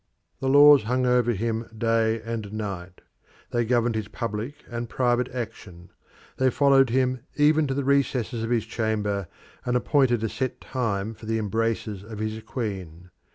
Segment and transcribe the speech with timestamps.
[0.39, 3.01] The laws hung over him day and night;
[3.51, 5.91] they governed his public and private action:
[6.37, 9.27] they followed him even to the recesses of his chamber,
[9.63, 13.11] and appointed a set time for the embraces of his queen.